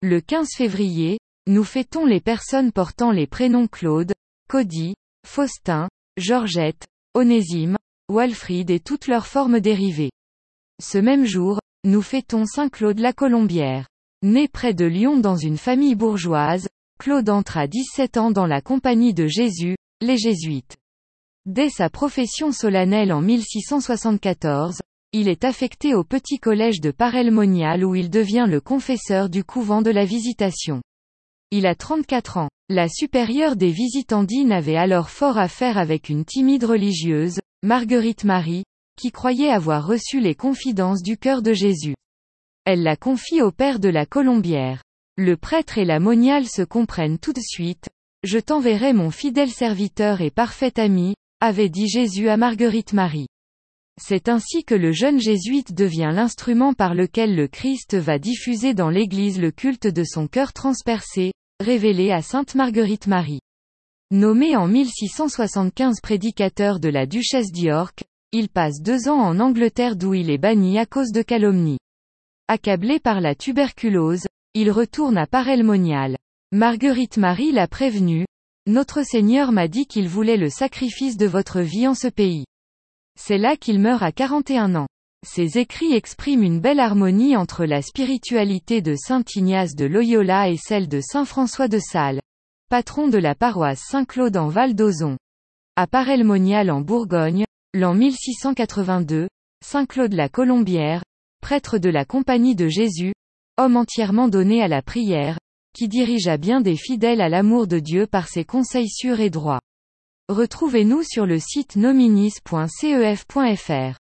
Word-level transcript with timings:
Le 0.00 0.20
15 0.20 0.50
février, 0.54 1.18
nous 1.48 1.64
fêtons 1.64 2.06
les 2.06 2.20
personnes 2.20 2.70
portant 2.70 3.10
les 3.10 3.26
prénoms 3.26 3.66
Claude, 3.66 4.12
Cody, 4.48 4.94
Faustin, 5.26 5.88
Georgette, 6.16 6.86
Onésime, 7.14 7.76
Walfrid 8.08 8.70
et 8.70 8.78
toutes 8.78 9.08
leurs 9.08 9.26
formes 9.26 9.58
dérivées. 9.58 10.12
Ce 10.80 10.98
même 10.98 11.24
jour, 11.24 11.58
nous 11.82 12.00
fêtons 12.00 12.46
Saint 12.46 12.68
Claude 12.68 13.00
la 13.00 13.12
Colombière. 13.12 13.88
Né 14.22 14.46
près 14.46 14.72
de 14.72 14.84
Lyon 14.84 15.18
dans 15.18 15.36
une 15.36 15.58
famille 15.58 15.96
bourgeoise, 15.96 16.68
Claude 17.00 17.28
entre 17.28 17.56
à 17.56 17.66
17 17.66 18.18
ans 18.18 18.30
dans 18.30 18.46
la 18.46 18.60
compagnie 18.60 19.14
de 19.14 19.26
Jésus, 19.26 19.76
les 20.00 20.16
Jésuites. 20.16 20.76
Dès 21.44 21.70
sa 21.70 21.90
profession 21.90 22.52
solennelle 22.52 23.12
en 23.12 23.20
1674, 23.20 24.78
il 25.18 25.26
est 25.26 25.42
affecté 25.42 25.96
au 25.96 26.04
petit 26.04 26.38
collège 26.38 26.80
de 26.80 26.92
Parelmonial 26.92 27.84
où 27.84 27.96
il 27.96 28.08
devient 28.08 28.46
le 28.48 28.60
confesseur 28.60 29.28
du 29.28 29.42
couvent 29.42 29.82
de 29.82 29.90
la 29.90 30.04
Visitation. 30.04 30.80
Il 31.50 31.66
a 31.66 31.74
34 31.74 32.36
ans. 32.36 32.48
La 32.68 32.88
supérieure 32.88 33.56
des 33.56 33.72
visitandines 33.72 34.52
avait 34.52 34.76
alors 34.76 35.10
fort 35.10 35.36
à 35.36 35.48
faire 35.48 35.76
avec 35.76 36.08
une 36.08 36.24
timide 36.24 36.62
religieuse, 36.62 37.40
Marguerite 37.64 38.22
Marie, 38.22 38.62
qui 38.96 39.10
croyait 39.10 39.50
avoir 39.50 39.84
reçu 39.84 40.20
les 40.20 40.36
confidences 40.36 41.02
du 41.02 41.16
cœur 41.16 41.42
de 41.42 41.52
Jésus. 41.52 41.96
Elle 42.64 42.84
la 42.84 42.94
confie 42.94 43.42
au 43.42 43.50
père 43.50 43.80
de 43.80 43.88
la 43.88 44.06
Colombière. 44.06 44.84
Le 45.16 45.36
prêtre 45.36 45.78
et 45.78 45.84
la 45.84 45.98
moniale 45.98 46.46
se 46.46 46.62
comprennent 46.62 47.18
tout 47.18 47.32
de 47.32 47.42
suite. 47.42 47.88
Je 48.22 48.38
t'enverrai 48.38 48.92
mon 48.92 49.10
fidèle 49.10 49.50
serviteur 49.50 50.20
et 50.20 50.30
parfait 50.30 50.78
ami, 50.78 51.16
avait 51.40 51.70
dit 51.70 51.88
Jésus 51.88 52.28
à 52.28 52.36
Marguerite 52.36 52.92
Marie. 52.92 53.26
C'est 54.00 54.28
ainsi 54.28 54.62
que 54.62 54.76
le 54.76 54.92
jeune 54.92 55.20
jésuite 55.20 55.74
devient 55.74 56.12
l'instrument 56.14 56.72
par 56.72 56.94
lequel 56.94 57.34
le 57.34 57.48
Christ 57.48 57.96
va 57.96 58.18
diffuser 58.18 58.72
dans 58.72 58.90
l'Église 58.90 59.40
le 59.40 59.50
culte 59.50 59.88
de 59.88 60.04
son 60.04 60.28
cœur 60.28 60.52
transpercé, 60.52 61.32
révélé 61.60 62.12
à 62.12 62.22
Sainte 62.22 62.54
Marguerite 62.54 63.08
Marie. 63.08 63.40
Nommé 64.12 64.56
en 64.56 64.68
1675 64.68 66.00
prédicateur 66.00 66.78
de 66.78 66.88
la 66.88 67.06
duchesse 67.06 67.50
d'York, 67.50 68.04
il 68.30 68.48
passe 68.48 68.80
deux 68.80 69.08
ans 69.08 69.20
en 69.20 69.40
Angleterre 69.40 69.96
d'où 69.96 70.14
il 70.14 70.30
est 70.30 70.38
banni 70.38 70.78
à 70.78 70.86
cause 70.86 71.10
de 71.10 71.22
calomnie. 71.22 71.78
Accablé 72.46 73.00
par 73.00 73.20
la 73.20 73.34
tuberculose, 73.34 74.26
il 74.54 74.70
retourne 74.70 75.18
à 75.18 75.26
Parelmonial. 75.26 76.16
Marguerite 76.52 77.16
Marie 77.16 77.52
l'a 77.52 77.66
prévenu. 77.66 78.26
Notre 78.66 79.02
Seigneur 79.02 79.50
m'a 79.50 79.66
dit 79.66 79.86
qu'il 79.86 80.08
voulait 80.08 80.36
le 80.36 80.50
sacrifice 80.50 81.16
de 81.16 81.26
votre 81.26 81.60
vie 81.60 81.88
en 81.88 81.94
ce 81.94 82.08
pays. 82.08 82.44
C'est 83.20 83.36
là 83.36 83.56
qu'il 83.56 83.80
meurt 83.80 84.02
à 84.02 84.12
41 84.12 84.76
ans. 84.76 84.86
Ses 85.26 85.58
écrits 85.58 85.92
expriment 85.92 86.44
une 86.44 86.60
belle 86.60 86.78
harmonie 86.78 87.36
entre 87.36 87.64
la 87.64 87.82
spiritualité 87.82 88.80
de 88.80 88.94
Saint 88.94 89.24
Ignace 89.34 89.74
de 89.74 89.86
Loyola 89.86 90.48
et 90.48 90.56
celle 90.56 90.88
de 90.88 91.00
Saint 91.00 91.24
François 91.24 91.66
de 91.66 91.80
Sales, 91.80 92.20
patron 92.70 93.08
de 93.08 93.18
la 93.18 93.34
paroisse 93.34 93.82
Saint-Claude 93.90 94.36
en 94.36 94.46
Val 94.46 94.76
d'Ozon. 94.76 95.18
À 95.74 95.88
Parelmonial 95.88 96.70
en 96.70 96.80
Bourgogne, 96.80 97.44
l'an 97.74 97.94
1682, 97.94 99.28
Saint-Claude 99.64 100.14
la 100.14 100.28
Colombière, 100.28 101.02
prêtre 101.42 101.78
de 101.78 101.90
la 101.90 102.04
Compagnie 102.04 102.54
de 102.54 102.68
Jésus, 102.68 103.12
homme 103.56 103.76
entièrement 103.76 104.28
donné 104.28 104.62
à 104.62 104.68
la 104.68 104.80
prière, 104.80 105.40
qui 105.74 105.88
dirigea 105.88 106.36
bien 106.36 106.60
des 106.60 106.76
fidèles 106.76 107.20
à 107.20 107.28
l'amour 107.28 107.66
de 107.66 107.80
Dieu 107.80 108.06
par 108.06 108.28
ses 108.28 108.44
conseils 108.44 108.88
sûrs 108.88 109.18
et 109.18 109.30
droits. 109.30 109.60
Retrouvez-nous 110.28 111.04
sur 111.04 111.24
le 111.24 111.38
site 111.38 111.76
nominis.cef.fr. 111.76 114.07